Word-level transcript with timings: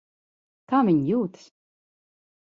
Kā 0.71 0.79
viņa 0.87 1.03
jūtas? 1.09 1.43